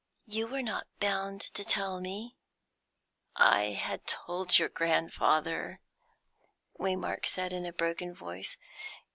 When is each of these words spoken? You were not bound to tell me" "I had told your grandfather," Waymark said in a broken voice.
You 0.25 0.47
were 0.47 0.63
not 0.63 0.87
bound 0.99 1.41
to 1.53 1.63
tell 1.63 2.01
me" 2.01 2.35
"I 3.35 3.65
had 3.65 4.07
told 4.07 4.57
your 4.57 4.67
grandfather," 4.67 5.79
Waymark 6.79 7.27
said 7.27 7.53
in 7.53 7.67
a 7.67 7.73
broken 7.73 8.15
voice. 8.15 8.57